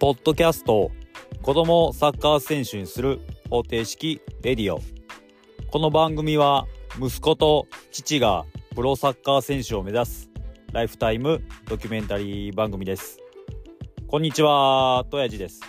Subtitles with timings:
[0.00, 0.92] ポッドキャスト
[1.42, 3.18] 子供をサッカー選手にする
[3.50, 4.80] 方程式レディオ。
[5.72, 6.68] この番組は
[7.00, 8.44] 息子と父が
[8.76, 10.30] プロサッカー選手を目指す
[10.72, 13.18] ライフタイムドキュメンタリー番組です。
[14.06, 15.62] こんにちはとやじです。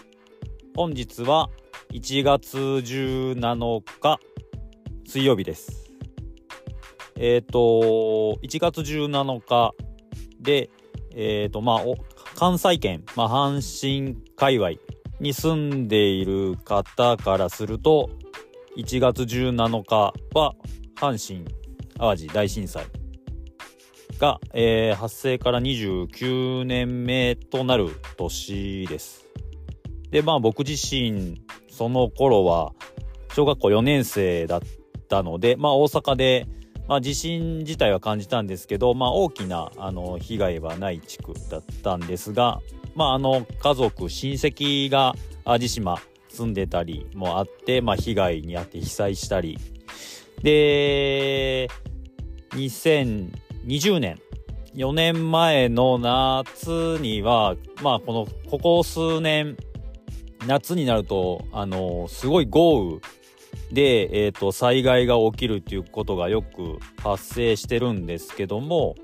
[0.75, 1.49] 本日は
[1.91, 4.19] 1月17日
[5.07, 5.89] 水曜日です。
[7.15, 9.73] えっ、ー、と1月17日
[10.39, 10.69] で
[11.15, 11.81] えっ、ー、とまあ
[12.39, 14.69] 関西圏、まあ、阪神界隈
[15.19, 18.11] に住んでいる方からすると、
[18.77, 20.55] 1月17日は
[20.95, 21.45] 阪神・
[21.97, 22.85] 淡路大震災
[24.19, 29.27] が、えー、発生から29年目となる年です。
[30.09, 32.71] で、まあ僕自身、その頃は
[33.33, 34.61] 小学校4年生だっ
[35.09, 36.47] たので、まあ大阪で
[36.89, 42.61] まあ、地震自体は感じたんですけど、まあ、大きなあの被害はない地区だったんですが、
[42.95, 45.13] まあ、あの家族親戚が
[45.45, 49.59] 淡路島住んでたりもあって、まあ、被害に遭って被災したり。
[50.41, 51.69] で
[52.51, 54.19] 2020年
[54.73, 59.57] 4年前の夏にはまあこのここ数年
[60.47, 63.01] 夏になるとあのすごい豪雨
[63.71, 68.95] で、えーと、災害が起きるっていうことがよく発生してるんですけども、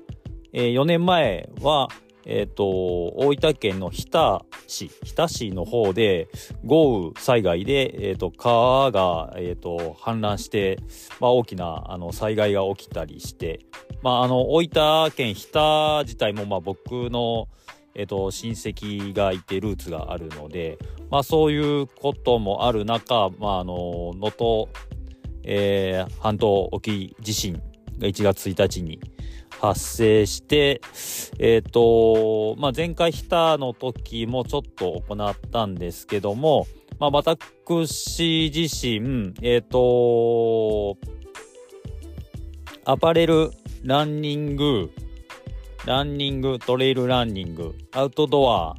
[0.52, 1.88] えー、4年前は、
[2.24, 6.28] えーと、大分県の日田市日田市の方で
[6.64, 10.78] 豪雨災害で、えーと、川が、えー、と氾濫して、
[11.20, 13.60] まあ、大きなあの災害が起きたりして、
[14.02, 17.48] まあ、あの大分県日田自体も、まあ、僕の
[17.96, 20.78] えっ、と、親戚がいてルーツがあるので、
[21.10, 24.70] まあそういうこともある中、まああの、能登、
[25.44, 27.54] えー、半島沖地震
[27.98, 29.00] が1月1日に
[29.60, 30.82] 発生して、
[31.38, 36.66] え、ー、と、まあ前回日田の時もちょっと行ったんですけども、
[36.98, 40.98] まあ私自身、えっ、ー、と、
[42.84, 43.52] アパレル、
[43.84, 44.92] ランニング、
[45.86, 48.74] ランニング、トレイルランニング、アウトドア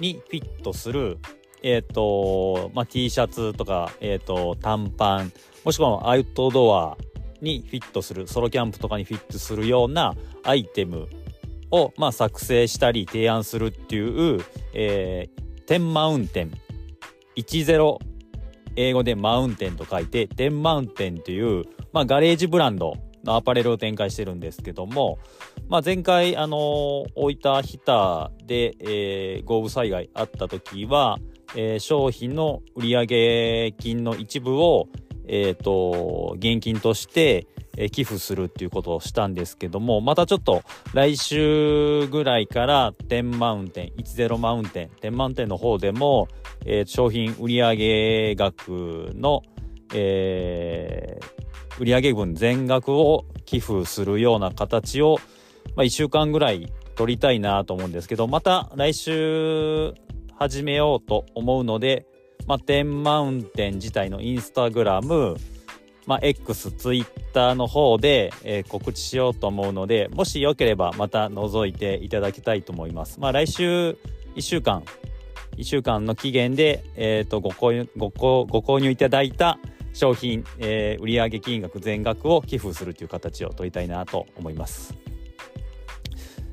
[0.00, 1.18] にフィットする、
[1.62, 5.32] えっ、ー、と、まあ、T シャツとか、えっ、ー、と、短パン、
[5.66, 6.96] もしくはアウトドア
[7.42, 11.08] にフィットする、ソロキャンプとかにフィットするようなアイテム
[11.70, 14.40] を、まあ、作成したり提案するっていう、
[14.72, 16.52] えー、天マウンテン。
[17.36, 17.98] 10
[18.76, 22.94] 英語でマウンテンと書いて天マウンテンという、まあ、ガレージブランド
[23.26, 25.18] のアパレルを展開してるんですけども、
[25.68, 26.60] まあ、前回、あのー、
[27.14, 31.18] 大分日田で、えー、豪雨災害あった時は、
[31.54, 34.88] えー、商品の売上金の一部を、
[35.28, 40.62] え、ー、と、現金として、え、寄付するっていうことをしたんですけども、またちょっと
[40.94, 46.28] 来週ぐらいから天マウンテン、10マウンテン、天マウンテンの方でも、
[46.64, 49.42] えー、商品売上額の、
[49.94, 51.45] えー、
[51.78, 55.18] 売上分全額を寄付するような形を、
[55.76, 59.94] まあ、1週間ぐらい取りたいなと思うんですけど、また来週
[60.38, 62.06] 始めようと思うので、
[62.46, 65.36] まあ、天マウンテン自体のインスタグラム、
[66.06, 73.20] まあ、X、ツイッターの方で、えー、告知しようと思うので、もしよければまた覗いていただきたいと思います。
[73.20, 73.98] まあ、来週
[74.36, 74.84] 1週間、
[75.56, 79.58] 1週間の期限で、え、ー、と、ご購入、ご購入いただいた
[79.96, 84.94] 商品、えー、売上金額全額を寄付するという形を取りたいなと思います。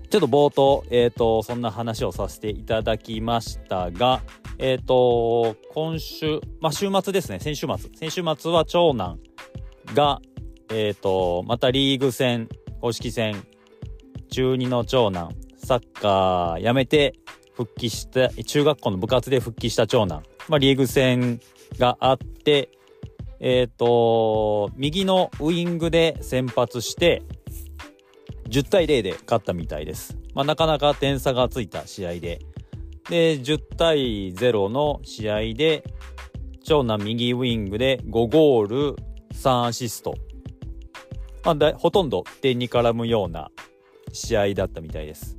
[0.10, 4.22] ちょっと冒頭、え、ー、と、そんな話をさせていただきましたが、
[4.60, 7.90] え、ー、と、今週、まあ、週末ですね、先週末。
[7.96, 9.20] 先週末は長男
[9.94, 10.22] が、
[10.70, 12.48] えっ、ー、と、またリーグ戦、
[12.80, 13.44] 公式戦、
[14.30, 17.16] 中2の長男、サッカーやめて
[17.54, 21.42] 復帰した、中学校の部活で復帰した長男、まあ、リーグ戦
[21.78, 22.70] があって、
[23.46, 27.22] えっ、ー、と、右のウイングで先発して、
[28.48, 30.18] 10対0で勝ったみたいです。
[30.34, 32.40] まあ、なかなか点差がついた試合で。
[33.10, 35.84] で、10対0の試合で、
[36.64, 38.96] 長男右ウイングで5ゴール
[39.34, 40.16] 3アシスト。
[41.44, 43.52] まあ、ほとんど点に絡むような
[44.14, 45.38] 試合だったみたいです。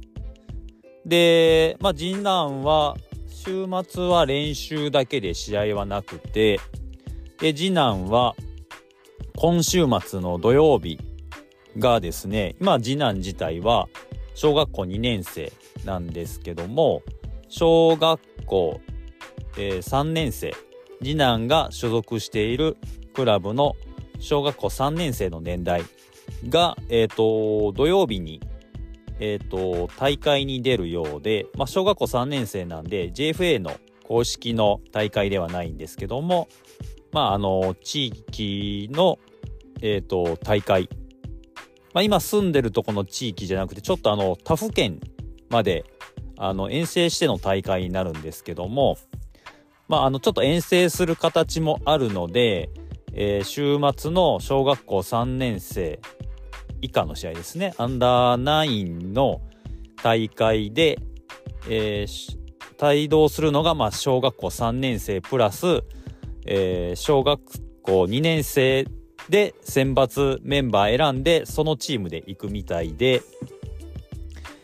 [1.07, 2.97] で、まあ、次男は、
[3.31, 6.61] 週末は練習だけで試合はなくて、
[7.45, 8.35] で、次男は、
[9.37, 10.99] 今週末の土曜日
[11.79, 13.87] がですね、今次男自体は
[14.35, 15.53] 小学校2年生
[15.85, 17.03] なんですけども、
[17.51, 18.81] 小学校、
[19.59, 20.55] えー、3年生、
[21.03, 22.79] 次男が所属している
[23.13, 23.77] クラブの
[24.21, 25.83] 小学校3年生の年代
[26.49, 28.41] が、え、ー、と、土曜日に、
[29.21, 33.73] えっ、ー、と、大会に出るようで、まあ、小学校3年生なんで JFA の
[34.05, 36.49] 公式の大会ではないんですけども、
[37.15, 39.21] まあ、あの、地域の、
[39.81, 40.89] えっ、ー、と、大会。
[41.93, 44.99] まあ、今住んでるとこの地域じゃなくて、ちょっとあの、他府県
[45.49, 45.85] まで、
[46.37, 48.99] あの、遠征しての大会になるんですけども、
[49.87, 52.69] まあ、あの、ちょっと遠征する形もあるので、
[53.13, 56.01] えー、週末の小学校3年生
[56.83, 57.75] 以下の試合ですね。
[57.79, 59.41] アンダー9の
[60.03, 60.99] 大会で、
[61.69, 65.85] えー、帯同するのが、まあ、小学校3年生プラス、
[66.45, 67.41] えー、小学
[67.83, 68.87] 校2年生
[69.29, 73.23] で選抜メンバー選んで、そのチームで行くみたいで、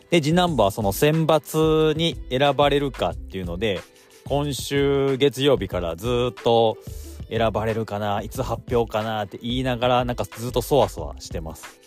[0.09, 3.79] で、次男坊はその選抜に選ばれるかっていうので、
[4.25, 6.77] 今週月曜日からずっと
[7.29, 11.79] 選ばれるかな、いつ発表かなって言いながら、なんかずっとそわそわしてます。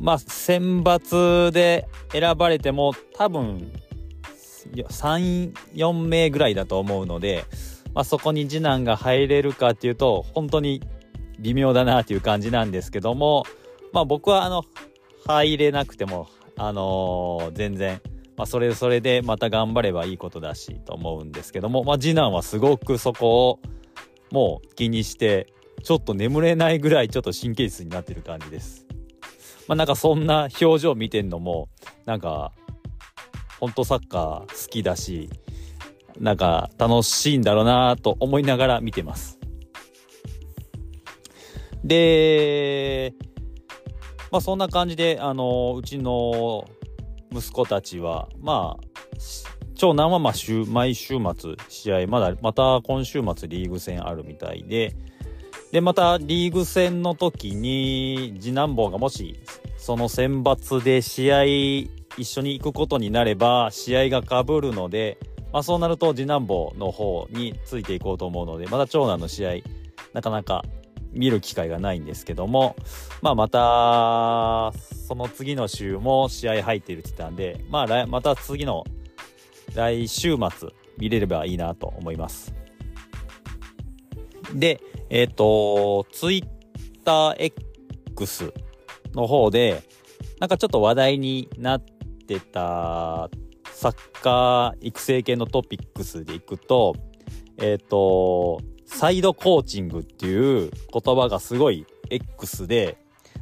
[0.00, 3.72] まあ、選抜で選ばれても多分
[4.72, 7.44] 3、4名ぐらいだと思うので、
[7.94, 10.82] まあ、そこに次男が入れるかっていうと、本当に
[11.38, 13.44] 微妙だなっていう感じなんですけども、
[13.92, 14.64] まあ僕はあの、
[15.26, 18.00] 入れなくても、あのー、全然、
[18.36, 23.60] まあそれそれでまた頑張ればいいことだしと思うんですけども、まあ次男はすごくそこを
[24.32, 25.52] もう気にして、
[25.84, 28.86] ちょっと眠れないぐらいちょっと神経質になってる感じです。
[29.68, 31.68] まあなんかそんな表情見てんのも、
[32.06, 32.52] なんか
[33.60, 35.30] 本当サッカー好きだし、
[36.18, 39.38] なんか楽しいんだろうなと思いながら見てます。
[41.82, 43.14] で、
[44.30, 46.64] まあそんな感じで、あの、うちの
[47.32, 48.84] 息子たちは、まあ、
[49.74, 54.94] 長男はまあ週毎週末試合、まだ、また今週末リーグ戦あるみたいで、
[55.72, 59.40] で、またリーグ戦の時に次男坊がもし
[59.76, 61.44] その選抜で試合
[62.16, 65.18] 一緒に行くことになれば試合がかぶるので、
[65.54, 69.52] まあ、そうなると次男坊の方についていこうと思うのでまた長男の試合
[70.12, 70.64] なかなか
[71.12, 72.74] 見る機会がないんですけども、
[73.22, 78.82] まあ、またその次の週も試合入っているって言ったんで、まあ、また次の
[79.76, 82.52] 来週末見れればいいなと思います。
[84.52, 86.46] で、えっ、ー、と、ツイッ
[87.04, 87.52] ター
[88.08, 88.52] X
[89.12, 89.82] の方で、
[90.40, 93.28] なんかちょっと話題になってってた
[93.84, 96.96] サッカー育成系のトピックスでいくと、
[97.58, 102.96] えっ、ー、と、サイドコーチングっていう言葉がすごい X で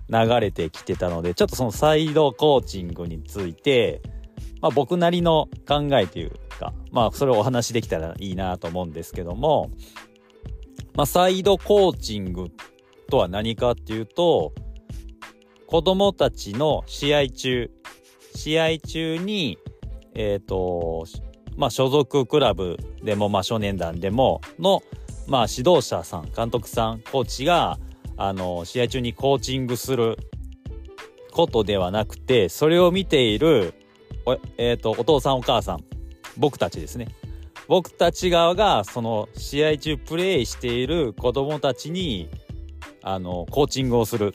[0.08, 4.02] 流れてきてたので、ちょっとそのサイドコーチングについて、
[4.60, 9.70] まあ僕なりの考えというか、まあそれをお話しできたらいいなと思うんですけども、
[10.96, 12.48] まあサイドコーチング
[13.08, 14.52] とは何かっていうと、
[15.68, 17.70] 子供たちの試合中、
[18.34, 19.56] 試合中に、
[20.14, 21.06] えっ、ー、と、
[21.56, 24.82] まあ、所属クラブでも、まあ、少年団でも、の、
[25.26, 27.78] まあ、指導者さん、監督さん、コーチが、
[28.16, 30.16] あの、試合中にコーチングする
[31.32, 33.74] ことではなくて、それを見ている、
[34.58, 35.84] えっ、ー、と、お父さんお母さん、
[36.36, 37.08] 僕たちですね。
[37.68, 42.28] 僕たち側が、その、試合中プレイしている子供たちに、
[43.02, 44.34] あの、コーチングをする。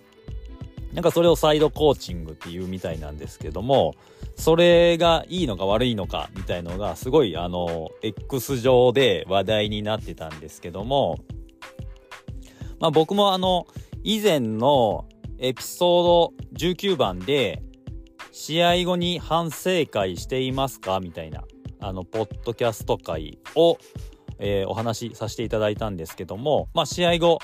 [0.94, 3.96] なんかそれをサイドコーチングっていうみたいなんですけども、
[4.36, 11.20] それがいいのか悪いのかみたいのがすごいあの、X 上で話題になってたんですけども、
[12.80, 13.68] まあ僕もあの、
[14.04, 15.06] 以前の
[15.40, 17.62] エピソード19番で、
[18.32, 21.44] 試合後に反省会していますかみたいな、
[21.80, 23.78] あの、ポッドキャスト会を、
[24.40, 27.40] えー、お話しさせていただいたんですけども、まあ試合後、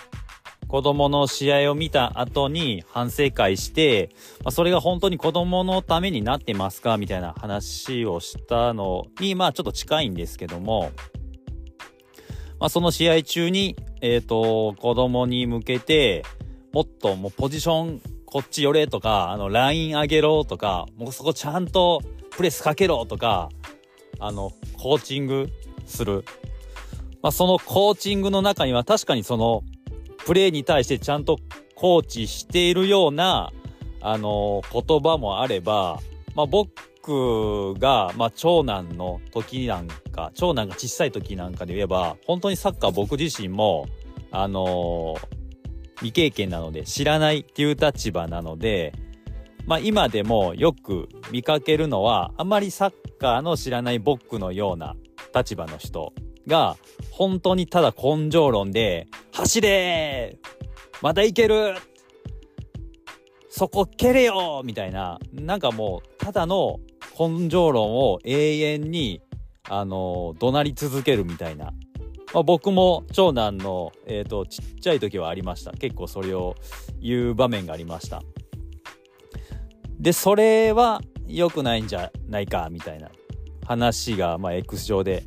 [0.67, 4.09] 子供の試合を見た後に反省会して、
[4.43, 10.91] まあ、それが本当に子供のためになってますかみたいな話をしたのに、まあちょっと近いんですけども、
[12.59, 16.23] まあその試合中に、えっ、ー、と、子供に向けて、
[16.71, 22.01] もっともうポジションこっち寄れとか、あの、ライン上げろとか、もうそこちゃんと
[22.31, 23.49] プレスかけろとか、
[24.19, 25.49] あの、コーチング
[25.85, 26.25] する。
[27.21, 29.61] まあそのコーチングの中には確かにその、
[30.25, 31.37] プレーに対してちゃんと
[31.75, 33.51] コーチしているような、
[34.01, 35.99] あの、言葉もあれば、
[36.35, 43.87] まあ、僕が、まあ、長男の時なんか、長男が小さい時なんかで言えば、本当にサッカー僕自身も、
[44.31, 45.15] あの、
[45.97, 48.93] 未経験なので知らないっていう立場なので、
[49.65, 54.95] まあ今でもよく見かけるのは、あまりサッカーの知らない僕のような
[55.33, 56.13] 立場の人
[56.47, 56.77] が、
[57.11, 60.37] 本当にただ根性論で、走れ!
[61.01, 61.75] またいける!
[63.49, 64.61] そこ蹴れよ!
[64.65, 66.79] みたいな、なんかもう、ただの
[67.19, 69.21] 根性論を永遠に、
[69.69, 71.73] あの怒鳴り続けるみたいな、
[72.33, 75.71] まあ、僕も長男の、えーと、ちっちゃい時はありました。
[75.71, 76.55] 結構それを
[77.01, 78.21] 言う場面がありました。
[79.99, 83.09] でそれは良くないんじゃないかみたいな
[83.65, 85.23] 話が、まあ、X 上で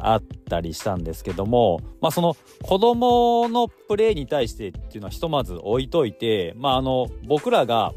[0.00, 7.92] あったりしたんですけども、まあ、その子供のプレーに対してっていうのはひとまず置いといて、まあ、あの僕らが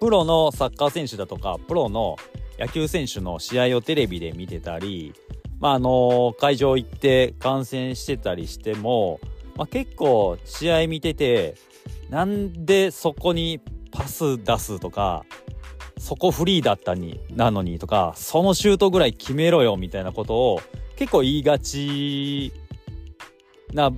[0.00, 2.16] プロのサッカー選手だとかプロの
[2.58, 5.14] 野球選手の試合をテレビで見てたり、
[5.60, 9.20] まあ、あの会場行って観戦してたりしても、
[9.56, 11.56] まあ、結構試合見てて
[12.10, 13.60] なんでそこに
[13.90, 15.24] パス出すとか
[15.98, 20.60] そこフリーだったになのにとかそのシュートぐらい決めろよみたいなことを
[20.96, 22.52] 結構言いがち
[23.72, 23.92] な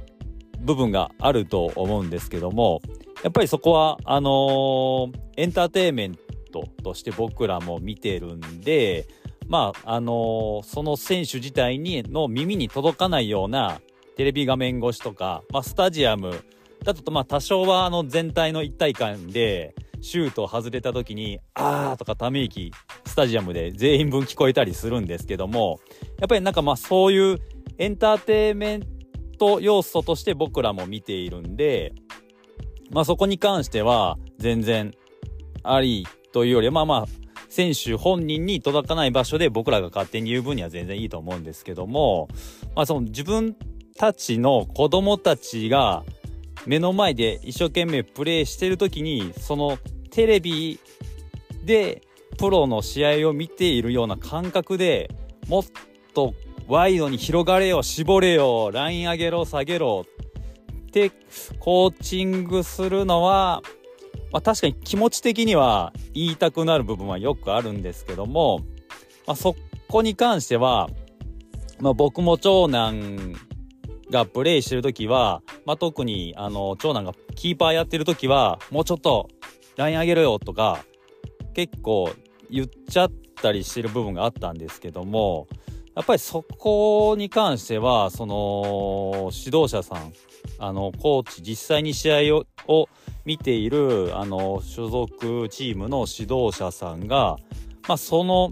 [0.61, 2.81] 部分があると思うんですけども
[3.23, 6.19] やっぱりそこはあのー、エンターテインメン
[6.53, 9.07] トとして僕らも見てるんで
[9.49, 13.81] まああのー、その選手自体にの耳に届かないような
[14.17, 16.43] テレビ画面越しとか、まあ、スタジアム
[16.85, 22.73] だとまあ多少はあの全体の一体感でシュート外れた時に、あーとかため息、
[23.05, 25.81] スタジアムで全員分聞こえたりするんですけども、
[26.19, 27.41] やっぱりなんかまあそういう
[27.79, 28.83] エンターテインメン
[29.39, 31.93] ト要素として僕らも見ているんで、
[32.91, 34.93] まあそこに関しては全然
[35.63, 37.07] ありというより、まあまあ、
[37.49, 42.29] 選手本人に届かない場所で僕らが勝手に言う分には全然いいと思うんですけども、
[42.75, 43.57] まあその自分
[43.99, 46.05] たちの子供たちが
[46.67, 49.79] 目の前で一生懸命プレーしてる時にその
[50.11, 50.81] テレビ
[51.65, 52.03] で
[52.39, 55.11] プロの試合を見ているような感覚で
[55.49, 55.65] もっ
[56.15, 56.35] と
[56.67, 61.13] ワイドに広がれよ絞れよライン上げろ下げろって
[61.61, 63.63] コーチングするのは、
[64.33, 68.61] まあ、確かに気持ち的には言いたくなる部分はよくあるんですけども、
[69.27, 69.55] まあ、そ
[69.89, 70.89] こに関しては、
[71.79, 73.35] まあ、僕も長男
[74.11, 79.29] がプレイしてる時は、まあ、特にあの長男がキーパーやってる時はもうちょっと
[79.77, 80.85] LINE あげろよとか
[81.55, 82.11] 結構
[82.51, 83.11] 言っちゃっ
[83.43, 85.49] たりしてる部分があったんですけども
[85.95, 90.13] やっぱりそこに関してはその指導者さん
[90.59, 92.89] あのコーチ実際に試合をを
[93.25, 97.37] 見ているあの所属チームの指導者さんが、
[97.89, 98.51] まあ、その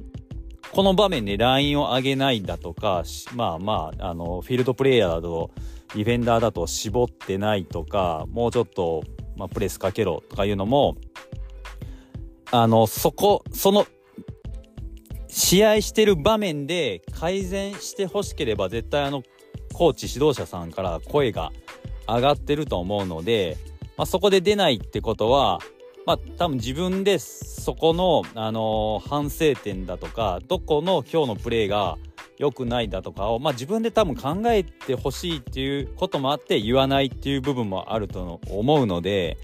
[0.74, 3.04] この場面でラインを上げないんだとか
[3.34, 5.50] まあまああのフィールドプレイヤーだと
[5.94, 9.02] ディフェンダーだと絞ってないとかもうちょっと、
[9.36, 10.96] まあ、プレスかけろとかいうのも
[12.56, 13.84] あの、そこ、その、
[15.26, 19.24] 試合してる場面で改善してほしければ絶対あの、
[19.72, 21.50] コーチ指導者さんから声が
[22.06, 23.56] 上がってると思うので、
[23.96, 25.58] まあ、そこで出ないってことは、
[26.06, 31.96] まあ、多分自分でそこの、あのー、反省点だとか、どこの今日のプレーが
[32.38, 39.38] 良くないだとかを、まあ、自分で多分考えてほしいっていうこともあって言わないっていう部分もあると思うので、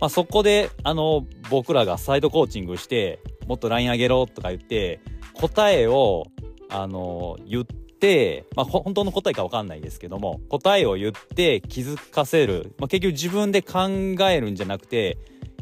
[0.00, 5.00] まあ、そこで、あの、僕らがサイドコーチングして、もっとライン上げろとか言って、
[5.34, 6.24] 答えを、
[6.70, 12.74] あの、言って、まあ、本当の答えかわかんないですけども、答えを言って気づかせる。
[12.78, 13.88] まあ、結局自分で考
[14.30, 15.18] えるんじゃなくて、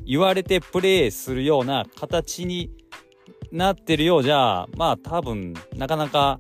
[0.09, 2.71] 言われてプレイするような形に
[3.53, 6.39] なってるようじゃ、まあ多分、なかなか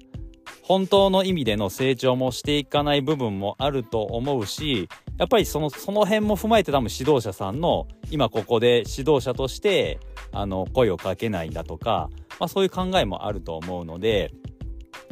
[0.63, 10.01] 本当の意味での成長もしていかない部分もあると思うし、やっぱりその、その辺も踏まえて多分指導者さんの、今ここで指導者として、
[10.33, 12.09] あの、声をかけないんだとか、
[12.41, 14.33] まあそういう考えもあると思うので、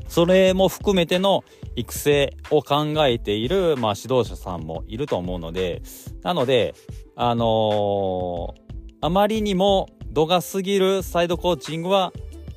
[0.09, 1.45] それも含めての
[1.75, 5.83] 育成を考えている、まあ指導者さんもいると思うので、
[6.23, 6.75] なので、
[7.15, 8.55] あのー、
[9.01, 12.13] あまりにも度が過ぎるサイドコーチングは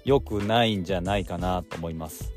[0.05, 2.31] 良くないんじゃないかなと思います。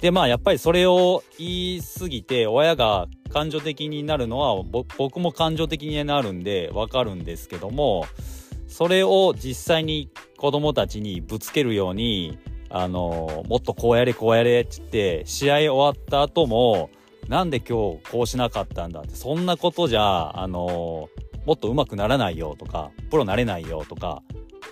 [0.00, 8.04] で、まあやっぱりそれを言い過ぎて親が感情的になるのは僕も感情的になるんでわかるんですけども
[8.68, 12.38] それを実際に子供たちにぶつけるように
[12.74, 16.88] あのもっとこうやれこうやれって言って試合終わった後も
[17.28, 21.10] なんで今日こうしなかったんだってそんなことじゃあの
[21.44, 24.22] もっと上手くならないよとかプロなれないよとか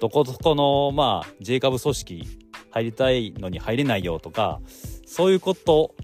[0.01, 2.29] どこどこのまあ J 株組織
[2.71, 4.61] 入りたいのに入れないよとか
[5.05, 5.95] そういうこと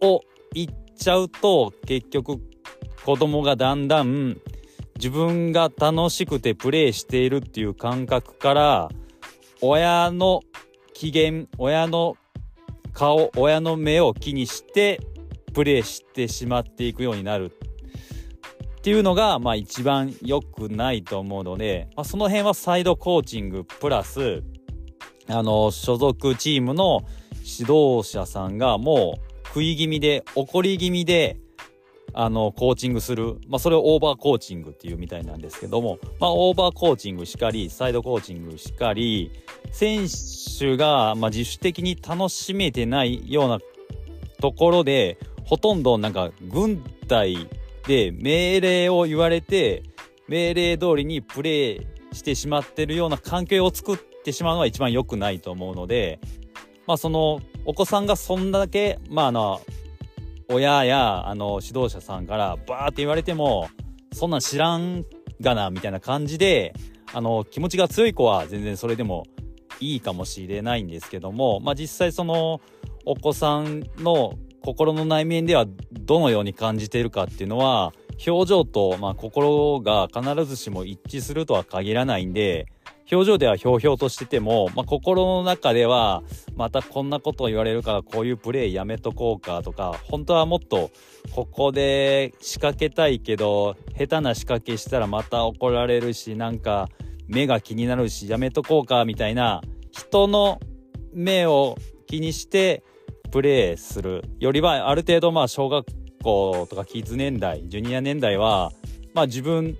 [0.00, 2.40] を言っちゃうと結局
[3.04, 4.38] 子供がだんだん
[4.96, 8.88] 自分が楽しくてプレイしているっていう感覚から
[9.60, 10.40] 親の
[10.94, 12.16] 機嫌親の
[12.92, 15.00] 顔親の目を気にして
[15.52, 17.52] プレイしてしまっていくようになる
[18.78, 24.42] っていうのがまあ一番良くないと思うので、まあ、その辺はサイドコーチングプラス
[25.28, 27.00] あの所属チームの
[27.38, 31.38] 指導者さんがもう食い気味で怒り気味で
[32.14, 39.32] あのコーチングする、まあ、それをオーバーコーチングっていうみたいなんですけども、まあ、オーバーコーチングしかりサイドコーチングしかり
[39.72, 40.06] 選
[40.58, 43.58] 手が、まあ、自主的に楽しめてないような
[44.40, 47.48] ところでほとんどなんか軍隊
[47.86, 49.82] で命令を言われて
[50.28, 56.20] 命令通りにプレーしてしまってるような環境を作ってしまうのは一番良くないと思うので、
[56.86, 59.60] まあそのお子さんがそんだけ、まああの、
[60.48, 63.68] 親やあの指導者さんからバーって言われても、
[64.12, 65.04] そんなん知らん
[65.40, 66.74] がな、みたいな感じで、
[67.12, 69.24] あの、気持ちが強い子は全然それでも
[69.80, 72.60] いいかもしれないんですけども、まあ実際その
[73.04, 77.92] お子さんの心の内面ではどのように感じているかっていうのは、
[78.26, 82.66] 表情と、まあ、心が必ずしも一致するとは限らないんで、
[83.10, 86.22] 表情ではひょうひょうとしてても、まあ、心の中では、
[86.56, 90.90] またこんなことを言われるからこういうプレーやめとこうかとか、本当はもっと
[91.34, 96.88] ここで仕掛けたいけど、下手な仕掛けしたらまた怒られるし、なんか
[97.28, 100.58] 目が気になるし、やめとこうかみたいな、人の
[101.12, 102.82] 目を気にして
[103.30, 105.86] プレーするよりは、ある程度まあ小学
[106.22, 108.72] 校とかキッズ年代、ジュニア年代は、
[109.12, 109.76] まあ自分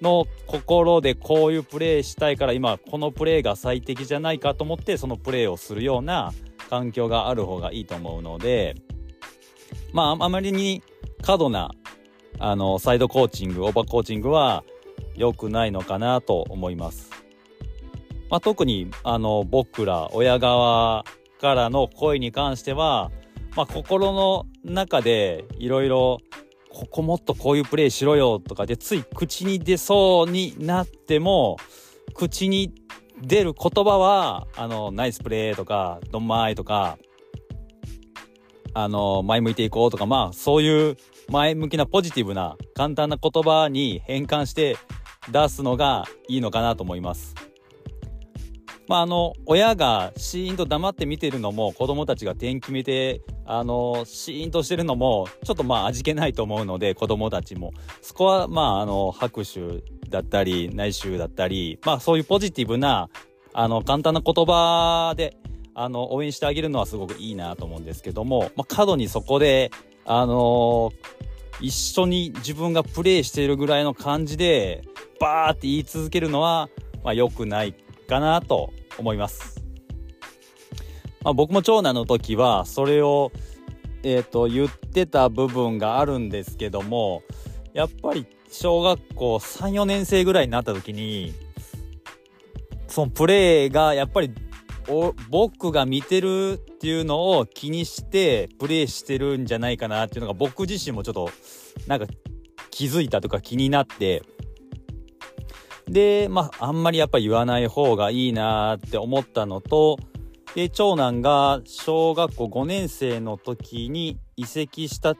[0.00, 6.32] の心でこういうプレーしたいから今このプレーが最適じゃないかと思ってそのプレーをするような
[6.68, 8.76] 環境がある方がいいと思うので
[9.92, 10.82] まああまりに
[11.22, 11.70] 過度な
[12.38, 14.64] あのサイドコーチングオーバーコーチングは
[15.14, 17.10] 良くないのかなと思います。
[18.30, 21.04] まあ、特にあの僕ら親側
[21.40, 23.10] からの声に関しては、
[23.56, 26.18] まあ、心の中でいろいろ
[26.70, 31.56] ここもっとこういうプレーしろよとかでつい口に出そうになっても
[32.14, 32.72] 口に
[33.20, 36.96] 出る言葉はあのナイスプレーとかドンマイとか
[38.72, 40.96] あの前向いていこうとかまあそういう
[41.28, 44.76] 前向きなポジティブな簡単な言葉に変換して
[45.30, 47.49] 出すのがいいのかなと思います。
[48.90, 57.72] まあ、あの親がシーンと黙って見てるのも子供たちが点決めてあのシーンとしてるのもちょっとまあ味気ないと思うので子供たちも。
[58.02, 63.08] そこはまああの拍手だったり内周だったりまあそういうポジティブな
[63.52, 65.36] あの簡単な言葉で
[65.72, 69.70] あの応援してあげるのはすごくいいなと思うんですけども、まあ、過度にそこで
[70.04, 70.90] あの
[71.60, 74.82] 一緒に自分がプレイしているぐらいの感じで
[75.20, 76.68] バーって言い続けるのは、
[77.04, 77.76] まあ、良くない
[78.08, 79.64] かなと思います。
[81.22, 83.32] まあ、僕も長男の時はそれを、
[84.02, 87.22] えーと、言ってた部分があるんですけども
[87.74, 91.34] やっぱり小学校34年生ぐらいになった時に
[92.88, 94.32] そのプレーがやっぱり
[95.28, 101.30] 僕が見てるっていうのを気にしてプレーしてるんじゃないかなっていうのが僕自身もちょっと
[101.86, 102.06] なんか
[102.70, 104.22] 気づいたとか気になって
[105.86, 109.98] で、まあ、あんまりやっぱ言わない方がいいなって思ったのと、
[110.54, 115.14] で、長男が小学校5年生の時に移籍した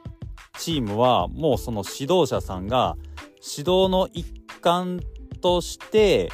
[0.57, 2.97] チームは、もうその指導者さんが
[3.35, 4.25] 指導の一
[4.61, 4.99] 環
[5.41, 6.29] として、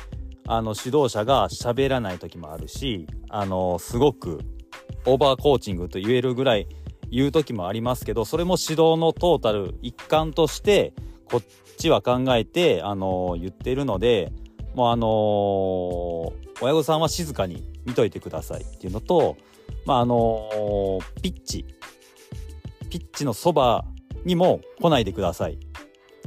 [0.47, 4.39] あの指導者が喋らない時もあるし、あの、すごく
[5.05, 6.67] オーバーコーチングと言えるぐらい
[7.11, 10.93] 言う時もありますけど、それも指導のトータル一環として、
[11.25, 11.41] こ
[11.77, 14.31] ちは考えて、あのー、言ってるので、
[14.75, 19.37] もうあのー、親御さんは静かに見といてくださいっていうのと、
[19.85, 21.65] まああのー、ピッチ、
[22.89, 23.85] ピッチのそば
[24.25, 25.57] にも来ないでください。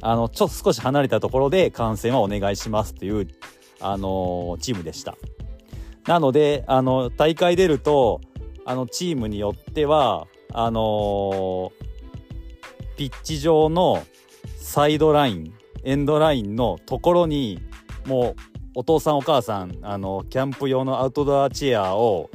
[0.02, 3.28] あの、ちょっと少し離れたところで観戦はお願いしますっていう、
[3.82, 5.16] あのチームでした。
[6.06, 8.20] なので、あの、大会出ると、
[8.64, 11.72] あの、チームによっては、あの
[12.96, 14.02] ピッチ上の
[14.56, 17.60] サイドラインエンドラインのところに
[18.06, 18.40] もう
[18.74, 22.30] お父さんお母さんあのキャンプ用のアウトドアチェアを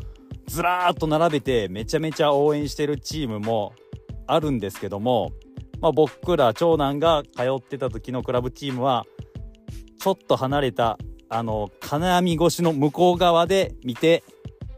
[0.48, 3.74] ずらーっと並べてめちゃめちゃ応援してるチームも
[4.28, 5.32] あるんですけども、
[5.80, 9.06] まあ、僕ら長男が通ってた時のクラブチームは
[10.00, 10.98] ちょっと離れた
[11.30, 14.24] あの金網越しの向こう側で見て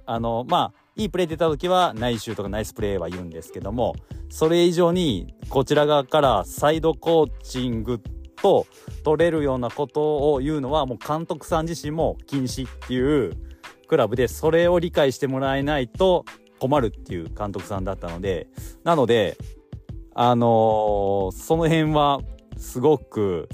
[0.06, 3.96] あのまあいいプレー出た時はナイスシューとかナイスプレーは言うんですけども
[4.30, 8.02] それ以上にこちら側からサイドコーチング
[8.42, 8.68] と
[9.04, 13.34] 取れるようなことを言うのはもう監督さん自身も禁止っていう
[13.88, 16.26] クラブでそれを理解してもらえないと
[16.60, 18.48] 困るっていう監督さんだったので
[18.84, 19.38] なので
[20.14, 22.22] あのー、その辺は
[22.58, 23.48] すごく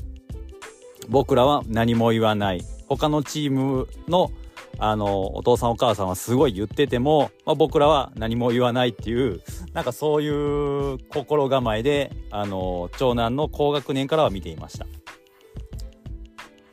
[1.09, 2.63] 僕らは何も言わない。
[2.87, 4.31] 他のチームの
[4.79, 9.41] あの、お父さんお母さんはすごい言ってても、まあ、僕らは何も言わないっていう、
[9.73, 14.85] なんかそういう心構えで、あの、長男の高学年からは見ていました。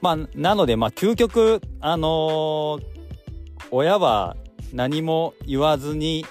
[0.00, 2.80] まあ、なので、まあ、究極、あの
[3.70, 4.36] 親は
[4.72, 6.24] 何も言わずに、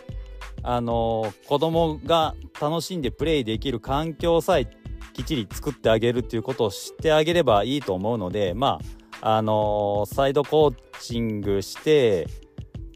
[0.64, 4.66] あの子供が楽しんでプレイできる環境さえ
[5.14, 12.28] きっちり作ってあげるっていうことを知ってあげればいいと思うので、まあ、あのー、サイドコーチングして、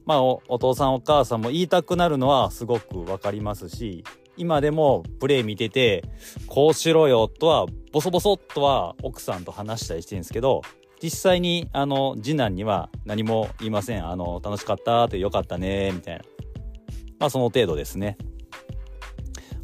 [0.06, 4.04] まあお、お父さんお母さんも言いたくなるのはすごくわかりますし、
[4.36, 6.04] 今でもプレイ見てて、
[6.48, 10.62] こうしろよとは、ボソボソとは奥さんと話したりしてるんですけど、
[11.02, 14.08] 実際に、あの、次男には何も言いません。
[14.08, 16.24] あの、楽しかったって、よかったね、みたいな。
[17.20, 18.18] まあ、その程度ですね。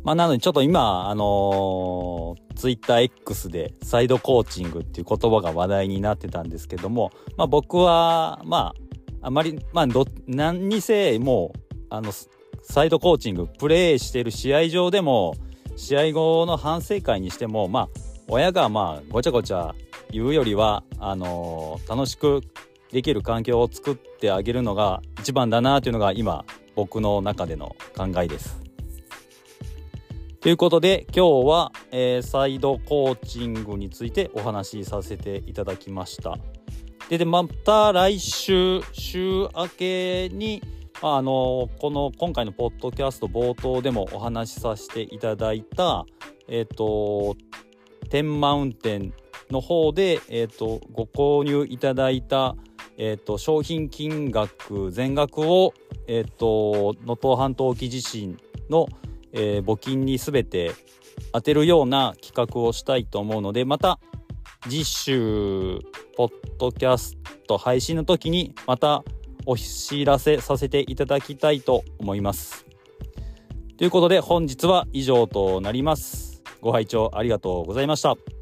[0.03, 8.73] まあ、なのでちょっと今、あのー、ツイッター X でサイドコーチングっていう言葉が話題になってたんですけども、まあ、僕は、ま
[9.21, 12.11] あ、あまり、まあ、ど、何にせ、もう、あの、
[12.61, 15.35] サイドコーチング、プレイしてる試合上でも、
[15.77, 17.89] 試合後の反省会にしても、まあ、
[18.27, 19.73] 親がまあ、ごちゃごちゃ
[20.11, 22.41] 言うよりは、あのー、楽しく
[22.91, 26.43] できる環境を作ってあげるのが一番だなというのが今、
[26.75, 28.68] 僕の中での考えです。
[30.41, 36.37] ということで今日は、えー、サイドコーチングについてお話しさせていただきました。
[37.09, 40.61] ででまた来週週明けに
[41.01, 46.05] あのこの今回のポッドキャスト冒頭でもお話しさせていただいた
[46.47, 47.35] えっ、ー、と
[48.09, 49.13] 天マウンテン
[49.51, 52.55] の方で、えーと、ご購入いただいた、
[52.97, 55.73] えーと、商品金額全額を
[56.07, 58.37] えっ、ー、と半島沖地震
[58.69, 58.87] の
[59.33, 60.71] えー、募金に全て
[61.33, 63.99] 当てるような企画をしたいと思うのでまた
[64.63, 65.79] 次週
[66.17, 69.03] ポッドキャスト配信の時にまた
[69.45, 72.65] お知らせさせていただきたいと思います。
[73.77, 76.43] ということで本日は以上となります。
[76.61, 78.38] ご拝聴ありがとうございました。